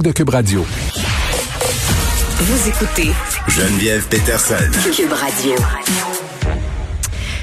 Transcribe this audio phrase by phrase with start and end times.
[0.00, 0.64] de Cube Radio.
[2.40, 3.10] Vous écoutez
[3.46, 4.54] Geneviève Peterson.
[4.96, 5.54] Cube Radio.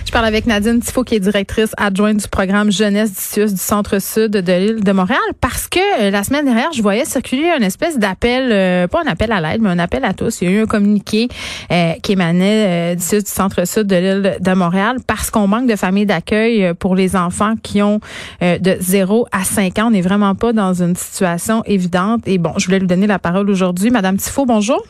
[0.10, 4.32] Je parle avec Nadine Tifo, qui est directrice adjointe du programme Jeunesse du du Centre-Sud
[4.32, 8.00] de l'île de Montréal, parce que euh, la semaine dernière, je voyais circuler une espèce
[8.00, 10.42] d'appel, euh, pas un appel à l'aide, mais un appel à tous.
[10.42, 11.28] Il y a eu un communiqué
[11.72, 15.76] euh, qui émanait du CIUS du Centre-Sud de l'île de Montréal, parce qu'on manque de
[15.76, 18.00] familles d'accueil pour les enfants qui ont
[18.42, 19.88] de 0 à 5 ans.
[19.90, 22.22] On n'est vraiment pas dans une situation évidente.
[22.26, 23.92] Et bon, je voulais lui donner la parole aujourd'hui.
[23.92, 24.84] Madame Tifo, bonjour.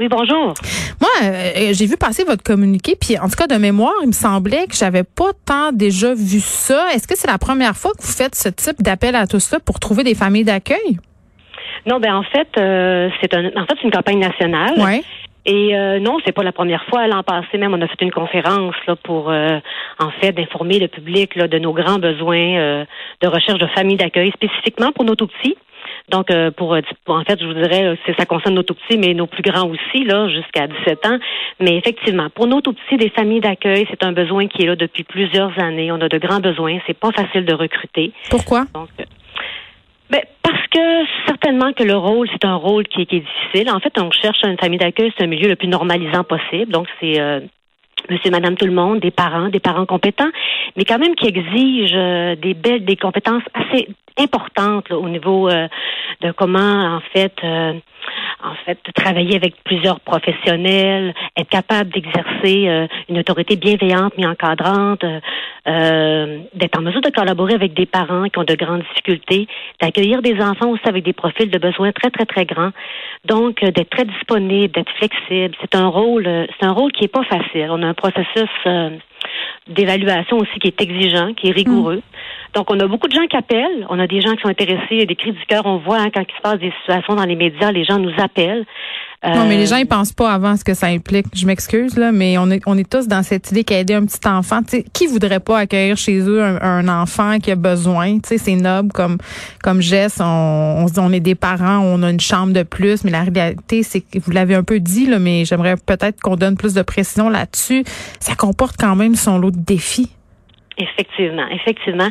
[0.00, 0.54] Oui, bonjour.
[0.98, 4.12] Moi, euh, j'ai vu passer votre communiqué, puis en tout cas de mémoire, il me
[4.12, 6.86] semblait que j'avais pas tant déjà vu ça.
[6.94, 9.60] Est-ce que c'est la première fois que vous faites ce type d'appel à tout ça
[9.60, 10.98] pour trouver des familles d'accueil?
[11.84, 14.78] Non, ben en fait, euh, c'est un, en fait c'est une campagne nationale.
[14.78, 15.02] Ouais.
[15.44, 17.06] Et euh, non, c'est pas la première fois.
[17.06, 21.34] L'an passé même, on a fait une conférence là pour en fait d'informer le public
[21.34, 22.86] là, de nos grands besoins
[23.20, 25.56] de recherche de familles d'accueil, spécifiquement pour nos tout petits.
[26.08, 29.14] Donc, euh, pour, en fait, je vous dirais, c'est ça concerne nos tout petits, mais
[29.14, 31.18] nos plus grands aussi, là, jusqu'à 17 ans.
[31.60, 34.76] Mais effectivement, pour nos tout petits, des familles d'accueil, c'est un besoin qui est là
[34.76, 35.92] depuis plusieurs années.
[35.92, 36.78] On a de grands besoins.
[36.86, 38.12] C'est pas facile de recruter.
[38.30, 38.64] Pourquoi?
[38.74, 39.04] Donc, euh,
[40.10, 43.70] ben, parce que certainement que le rôle, c'est un rôle qui, qui, est difficile.
[43.70, 46.72] En fait, on cherche une famille d'accueil, c'est un milieu le plus normalisant possible.
[46.72, 47.40] Donc, c'est euh,
[48.08, 50.30] monsieur, madame, tout le monde, des parents, des parents compétents,
[50.76, 53.88] mais quand même qui exigent des belles, des compétences assez
[54.20, 55.48] importantes au niveau
[56.20, 57.72] de comment en fait euh,
[58.42, 65.04] en fait travailler avec plusieurs professionnels, être capable d'exercer euh, une autorité bienveillante mais encadrante,
[65.04, 69.46] euh, d'être en mesure de collaborer avec des parents qui ont de grandes difficultés,
[69.80, 72.72] d'accueillir des enfants aussi avec des profils de besoins très très très grands.
[73.24, 76.24] Donc d'être très disponible, d'être flexible, c'est un rôle
[76.58, 77.68] c'est un rôle qui est pas facile.
[77.70, 78.50] On a un processus
[79.68, 81.96] d'évaluation aussi qui est exigeant, qui est rigoureux.
[81.96, 82.54] Hmm.
[82.54, 83.86] Donc, on a beaucoup de gens qui appellent.
[83.88, 85.66] On a des gens qui sont intéressés, des cris du cœur.
[85.66, 88.12] On voit hein, quand il se passe des situations dans les médias, les gens nous
[88.18, 88.64] appellent.
[89.22, 91.26] Non, mais les gens, ils pensent pas avant ce que ça implique.
[91.34, 94.26] Je m'excuse, là, mais on est, on est tous dans cette idée qu'aider un petit
[94.26, 98.14] enfant, tu sais, qui voudrait pas accueillir chez eux un, enfant qui a besoin?
[98.14, 99.18] Tu sais, c'est noble comme,
[99.62, 100.22] comme geste.
[100.22, 103.10] On, on se dit, on est des parents, on a une chambre de plus, mais
[103.10, 106.56] la réalité, c'est que vous l'avez un peu dit, là, mais j'aimerais peut-être qu'on donne
[106.56, 107.84] plus de précision là-dessus.
[108.20, 110.10] Ça comporte quand même son lot de défis.
[110.78, 112.08] Effectivement, effectivement.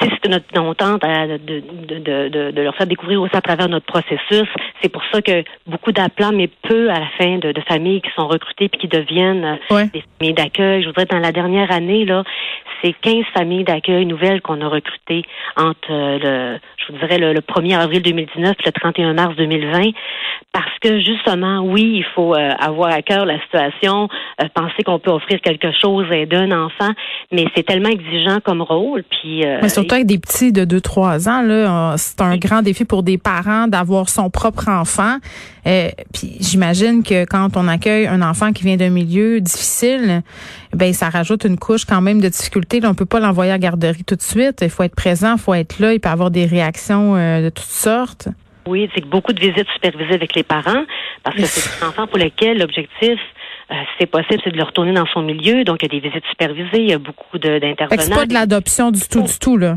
[0.00, 3.86] C'est notre on tente de, de, de, de, leur faire découvrir aussi à travers notre
[3.86, 4.48] processus.
[4.82, 8.26] C'est pour ça que beaucoup d'appelants, mais peu à la fin de, familles qui sont
[8.26, 10.82] recrutées puis qui deviennent euh, des familles d'accueil.
[10.82, 12.24] Je voudrais dans la dernière année là,
[12.82, 15.22] c'est 15 familles d'accueil nouvelles qu'on a recrutées
[15.56, 19.90] entre euh, le, je vous dirais le, 1er avril 2019 et le 31 mars 2020,
[20.52, 24.08] parce que justement, oui, il faut euh, avoir à cœur la situation,
[24.54, 26.90] penser qu'on peut offrir quelque chose à un enfant,
[27.32, 29.04] mais c'est tellement exigeant comme rôle.
[29.04, 32.84] Puis, euh, Mais surtout avec des petits de 2-3 ans, là, c'est un grand défi
[32.84, 35.18] pour des parents d'avoir son propre enfant.
[35.66, 40.22] Euh, puis j'imagine que quand on accueille un enfant qui vient d'un milieu difficile,
[40.72, 42.80] ben ça rajoute une couche quand même de difficulté.
[42.80, 44.60] Là, on peut pas l'envoyer à garderie tout de suite.
[44.62, 45.92] Il faut être présent, il faut être là.
[45.92, 48.28] Il peut avoir des réactions euh, de toutes sortes.
[48.66, 50.84] Oui, c'est beaucoup de visites supervisées avec les parents
[51.24, 53.18] parce que c'est un enfant pour lequel l'objectif
[53.70, 55.64] euh, c'est possible, c'est de le retourner dans son milieu.
[55.64, 58.02] Donc, il y a des visites supervisées, il y a beaucoup d'intervenants.
[58.02, 59.76] C'est pas de l'adoption du tout, du tout, là.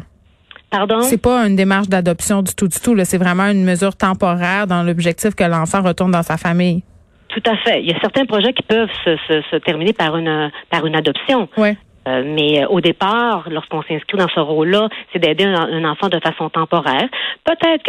[0.70, 1.02] Pardon?
[1.02, 2.96] C'est pas une démarche d'adoption du tout, du tout.
[3.04, 6.84] C'est vraiment une mesure temporaire dans l'objectif que l'enfant retourne dans sa famille.
[7.28, 7.82] Tout à fait.
[7.82, 10.96] Il y a certains projets qui peuvent se, se, se terminer par une par une
[10.96, 11.50] adoption.
[11.58, 11.78] Ouais.
[12.08, 16.20] Euh, mais euh, au départ, lorsqu'on s'inscrit dans ce rôle-là, c'est d'aider un, enfant de
[16.20, 17.08] façon temporaire.
[17.44, 17.84] Peut-être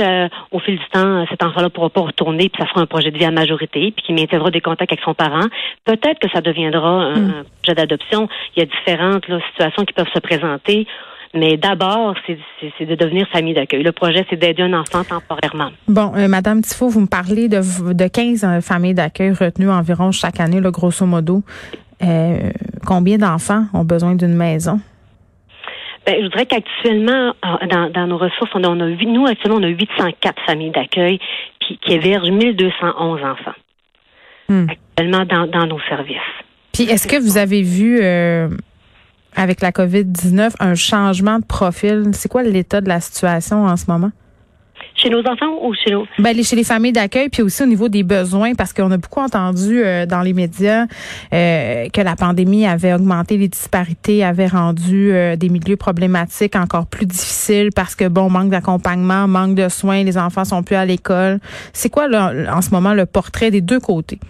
[0.51, 3.19] qu'au fil du temps, cet enfant-là pourra pas retourner, puis ça sera un projet de
[3.19, 5.47] vie à majorité, puis qu'il maintiendra des contacts avec son parent.
[5.85, 7.45] Peut-être que ça deviendra un, hmm.
[7.63, 8.29] projet d'adoption.
[8.57, 10.87] Il y a différentes situations qui peuvent se présenter.
[11.35, 13.83] Mais d'abord, c'est de devenir famille d'accueil.
[13.83, 15.71] Le projet, c'est d'aider un enfant temporairement.
[15.89, 20.41] Bon, euh, Madame Tifo, vous me parlez de, de 15 familles d'accueil retenues environ chaque
[20.41, 21.43] année, là, grosso modo.
[22.03, 22.51] Euh,
[22.87, 24.81] combien d'enfants ont besoin d'une maison?
[26.05, 27.33] Ben, je voudrais qu'actuellement,
[27.71, 31.21] dans, nos ressources, on a, on a, nous, actuellement, on a 804 familles d'accueil
[31.61, 33.55] qui, qui hébergent 1211 enfants.
[34.49, 34.67] Hmm.
[34.69, 36.17] Actuellement, dans, nos services.
[36.73, 38.49] Puis, est-ce que vous avez vu, euh,
[39.37, 42.11] avec la COVID-19, un changement de profil?
[42.13, 44.11] C'est quoi l'état de la situation en ce moment?
[45.03, 46.07] Chez nos enfants ou chez nos...
[46.21, 49.19] Ben, chez les familles d'accueil, puis aussi au niveau des besoins, parce qu'on a beaucoup
[49.19, 50.85] entendu euh, dans les médias
[51.35, 56.87] euh, que la pandémie avait augmenté les disparités, avait rendu euh, des milieux problématiques encore
[56.87, 60.85] plus difficiles parce que, bon, manque d'accompagnement, manque de soins, les enfants sont plus à
[60.85, 61.41] l'école.
[61.73, 64.21] C'est quoi, là, en ce moment, le portrait des deux côtés?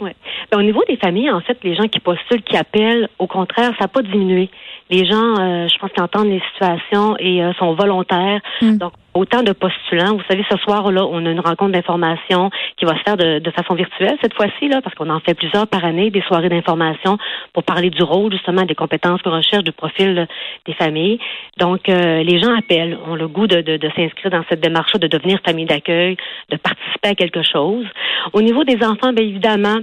[0.00, 0.10] Oui.
[0.50, 3.70] Ben, au niveau des familles, en fait, les gens qui postulent, qui appellent, au contraire,
[3.78, 4.50] ça n'a pas diminué.
[4.90, 5.36] Les gens,
[5.68, 8.40] je pense qu'ils entendent les situations et sont volontaires.
[8.60, 8.76] Hmm.
[8.76, 10.16] Donc, autant de postulants.
[10.16, 13.38] Vous savez, ce soir là, on a une rencontre d'information qui va se faire de,
[13.38, 16.48] de façon virtuelle cette fois-ci là, parce qu'on en fait plusieurs par année, des soirées
[16.48, 17.18] d'information
[17.52, 20.26] pour parler du rôle justement des compétences qu'on recherche, du profil
[20.66, 21.18] des familles.
[21.58, 24.92] Donc, euh, les gens appellent, ont le goût de, de, de s'inscrire dans cette démarche
[24.92, 26.16] de devenir famille d'accueil,
[26.50, 27.86] de participer à quelque chose.
[28.32, 29.78] Au niveau des enfants, bien évidemment.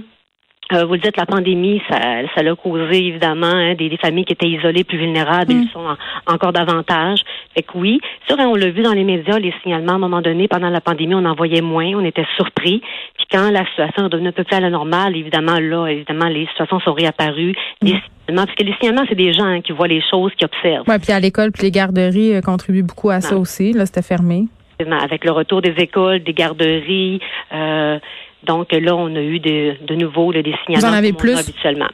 [0.72, 1.98] Euh, vous le dites, la pandémie, ça,
[2.34, 5.62] ça l'a causé évidemment hein, des, des, familles qui étaient isolées, plus vulnérables, mm.
[5.62, 5.96] ils sont
[6.26, 7.20] encore davantage.
[7.54, 10.22] Fait que oui, sûr, on l'a vu dans les médias, les signalements à un moment
[10.22, 12.80] donné pendant la pandémie, on en voyait moins, on était surpris.
[13.16, 16.28] Puis quand la situation est devenue un peu plus à la normale, évidemment là, évidemment
[16.28, 17.54] les situations sont réapparues.
[17.82, 17.86] Mm.
[17.86, 20.84] Les parce que les signalements, c'est des gens hein, qui voient les choses, qui observent.
[20.88, 23.72] Oui, puis à l'école, puis les garderies euh, contribuent beaucoup à ça aussi.
[23.72, 24.44] Là, c'était fermé.
[24.80, 27.20] Avec le retour des écoles, des garderies.
[27.52, 27.98] Euh,
[28.46, 30.88] donc là, on a eu de, de nouveau là, des signalements.
[30.88, 31.38] Vous en avez plus?
[31.38, 31.88] habituellement.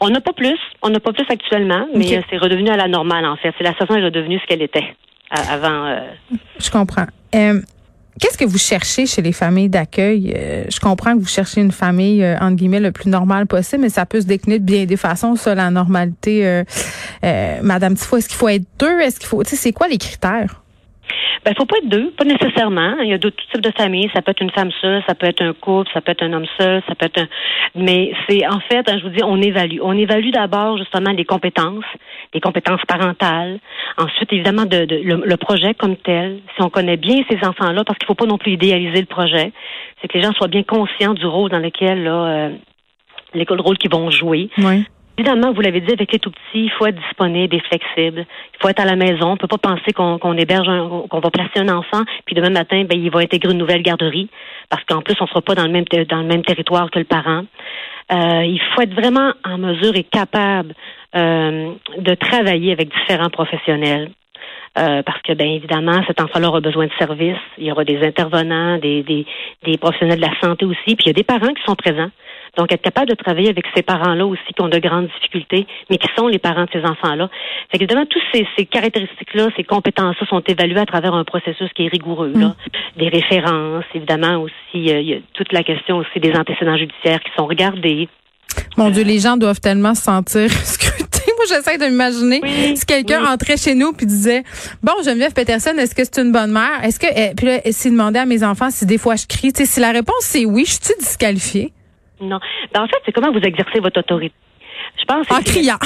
[0.00, 2.24] On n'a pas plus, on n'a pas plus actuellement, mais okay.
[2.30, 3.52] c'est redevenu à la normale en fait.
[3.58, 4.94] C'est la situation est redevenue ce qu'elle était
[5.30, 5.86] avant.
[5.86, 6.00] Euh...
[6.58, 7.06] Je comprends.
[7.34, 7.60] Euh,
[8.20, 10.32] Qu'est-ce que vous cherchez chez les familles d'accueil?
[10.36, 13.82] Euh, je comprends que vous cherchez une famille, euh, entre guillemets, le plus normale possible,
[13.82, 16.46] mais ça peut se décliner de bien des façons, ça, la normalité.
[16.46, 16.62] Euh,
[17.24, 19.00] euh Madame Tifo, est-ce qu'il faut être deux?
[19.00, 20.62] Est-ce qu'il faut, tu sais, c'est quoi les critères?
[21.44, 22.96] Ben, faut pas être deux, pas nécessairement.
[23.02, 24.10] Il y a d'autres types de familles.
[24.14, 26.32] Ça peut être une femme seule, ça peut être un couple, ça peut être un
[26.32, 27.28] homme seul, ça peut être un.
[27.74, 29.78] Mais c'est en fait, je vous dis, on évalue.
[29.82, 31.84] On évalue d'abord justement les compétences,
[32.32, 33.58] les compétences parentales.
[33.98, 36.40] Ensuite, évidemment, de, le, projet comme tel.
[36.56, 39.52] Si on connaît bien ces enfants-là, parce qu'il faut pas non plus idéaliser le projet,
[40.00, 42.24] c'est que les gens soient bien conscients du rôle dans lequel là.
[42.24, 42.50] Euh,
[43.50, 44.48] rôle qu'ils vont jouer.
[44.58, 44.84] Oui.
[45.16, 48.26] Évidemment, vous l'avez dit, avec les tout petits, il faut être disponible et flexible.
[48.54, 49.30] Il faut être à la maison.
[49.30, 50.66] On peut pas penser qu'on héberge,
[51.08, 54.28] qu'on va placer un enfant, puis demain matin, ben, il va intégrer une nouvelle garderie,
[54.70, 57.04] parce qu'en plus, on sera pas dans le même dans le même territoire que le
[57.04, 57.44] parent.
[58.12, 60.74] Euh, il faut être vraiment en mesure et capable
[61.14, 64.10] euh, de travailler avec différents professionnels.
[64.76, 67.38] Euh, parce que, bien évidemment, cet enfant-là aura besoin de services.
[67.58, 69.24] Il y aura des intervenants, des, des,
[69.64, 70.96] des professionnels de la santé aussi.
[70.96, 72.10] Puis il y a des parents qui sont présents.
[72.56, 75.98] Donc, être capable de travailler avec ces parents-là aussi qui ont de grandes difficultés, mais
[75.98, 77.28] qui sont les parents de ces enfants-là.
[77.70, 81.86] Fait évidemment, toutes ces, ces caractéristiques-là, ces compétences-là sont évaluées à travers un processus qui
[81.86, 82.32] est rigoureux.
[82.34, 82.48] Là.
[82.48, 82.54] Mm.
[82.96, 87.20] Des références, évidemment aussi, euh, il y a toute la question aussi des antécédents judiciaires
[87.20, 88.08] qui sont regardés.
[88.76, 91.23] Mon Dieu, les gens doivent tellement se sentir scrutés.
[91.48, 92.40] J'essaie de m'imaginer
[92.76, 94.42] si quelqu'un entrait chez nous puis disait
[94.82, 96.82] Bon, Geneviève Peterson, est-ce que c'est une bonne mère?
[96.82, 99.52] Est-ce que eh, puis là, s'il demandait à mes enfants si des fois je crie,
[99.54, 101.72] si la réponse c'est oui, je suis disqualifiée?
[102.20, 102.38] Non.
[102.72, 104.34] Ben, en fait, c'est comment vous exercez votre autorité?
[104.98, 105.78] Je pense en criant.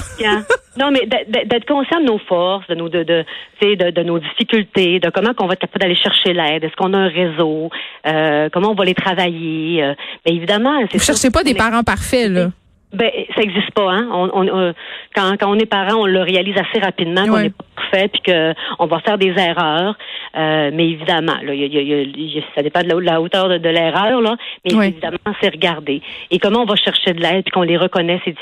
[0.77, 3.25] non, mais d'être conscient de nos forces, de nos de, de,
[3.63, 6.65] de, de nos difficultés, de comment qu'on va être capable d'aller chercher l'aide.
[6.65, 7.71] Est-ce qu'on a un réseau?
[8.07, 9.83] Euh, Comment on va les travailler?
[9.83, 9.95] Euh,
[10.25, 12.51] ben, évidemment, Vous cherchez pas des parents parfaits là.
[12.93, 14.09] Ben, ça n'existe pas, hein.
[14.11, 14.73] On, on, euh,
[15.15, 18.23] quand, quand on est parent, on le réalise assez rapidement qu'on n'est pas parfait, puis
[18.23, 19.95] qu'on va faire des erreurs.
[20.37, 24.23] Euh, mais évidemment, là, y a, y a, ça dépend de la, hauteur de, l'erreur,
[24.23, 24.37] là.
[24.65, 26.01] Mais évidemment, c'est regarder.
[26.31, 28.35] Et comment on va chercher de l'aide, puis qu'on les reconnaît ces,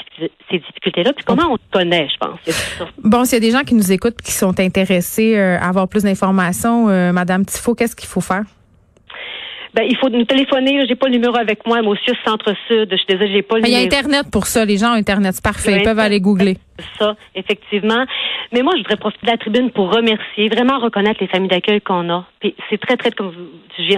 [0.50, 2.88] ces difficultés-là, puis comment on connaît, je pense.
[3.02, 5.88] Bon, s'il y a des gens qui nous écoutent, qui sont intéressés euh, à avoir
[5.88, 8.44] plus d'informations, Madame Tifo, qu'est-ce qu'il faut faire?
[9.76, 10.86] Ben, il faut nous téléphoner.
[10.88, 12.88] J'ai pas le numéro avec moi, monsieur Centre-Sud.
[12.90, 13.78] Je suis désolée, j'ai pas le numéro.
[13.78, 14.64] Il y a Internet pour ça.
[14.64, 15.34] Les gens ont Internet.
[15.34, 15.76] C'est parfait.
[15.76, 16.56] Ils peuvent aller googler.
[16.98, 18.06] Ça, effectivement.
[18.52, 21.82] Mais moi, je voudrais profiter de la tribune pour remercier, vraiment reconnaître les familles d'accueil
[21.82, 22.24] qu'on a.
[22.40, 23.34] Puis c'est très, très, comme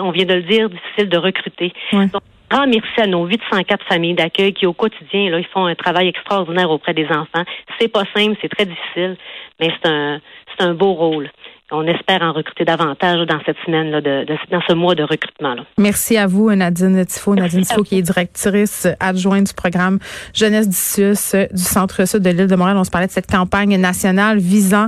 [0.01, 1.73] on vient de le dire, difficile de recruter.
[1.93, 2.11] Donc,
[2.51, 6.09] grand merci à nos 804 familles d'accueil qui, au quotidien, là, ils font un travail
[6.09, 7.45] extraordinaire auprès des enfants.
[7.79, 9.17] C'est pas simple, c'est très difficile,
[9.61, 10.21] mais c'est un,
[10.57, 11.31] c'est un beau rôle
[11.71, 15.55] on espère en recruter davantage dans cette semaine là, de, dans ce mois de recrutement
[15.55, 15.63] là.
[15.77, 19.99] Merci à vous Nadine Tifo, Nadine Tifo qui est directrice adjointe du programme
[20.33, 21.15] Jeunesse d'Issus
[21.53, 22.77] du Centre Sud de l'île de Montréal.
[22.79, 24.87] On se parlait de cette campagne nationale visant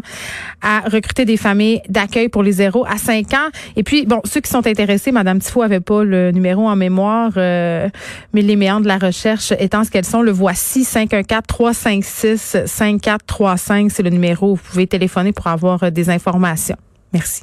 [0.63, 3.49] à recruter des familles d'accueil pour les 0 à 5 ans.
[3.77, 7.33] Et puis bon, ceux qui sont intéressés, Madame Tifo avait pas le numéro en mémoire,
[7.37, 7.89] euh,
[8.33, 13.91] mais les méandres de la recherche étant ce qu'elles sont, le voici 514 356 5435,
[13.91, 16.70] c'est le numéro où vous pouvez téléphoner pour avoir euh, des informations.
[17.13, 17.39] Merci.